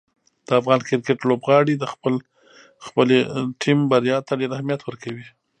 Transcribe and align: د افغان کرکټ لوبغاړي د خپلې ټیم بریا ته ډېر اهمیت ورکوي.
د 0.47 0.49
افغان 0.59 0.79
کرکټ 0.87 1.19
لوبغاړي 1.29 1.75
د 1.77 1.85
خپلې 2.85 3.19
ټیم 3.61 3.79
بریا 3.91 4.17
ته 4.27 4.33
ډېر 4.39 4.49
اهمیت 4.55 4.81
ورکوي. 4.85 5.25